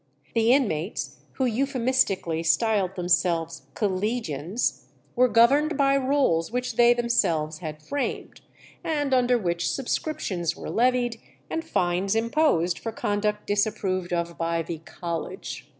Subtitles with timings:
[0.33, 4.85] The inmates, who euphemistically styled themselves "collegians,"
[5.15, 8.41] were governed by rules which they themselves had framed,
[8.83, 11.19] and under which subscriptions were levied
[11.51, 15.69] and fines imposed for conduct disapproved of by the "college."